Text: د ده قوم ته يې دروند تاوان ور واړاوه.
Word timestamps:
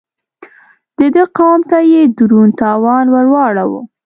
د 0.97 0.99
ده 1.15 1.23
قوم 1.37 1.59
ته 1.69 1.77
يې 1.91 2.01
دروند 2.17 2.53
تاوان 2.61 3.05
ور 3.13 3.25
واړاوه. 3.33 3.81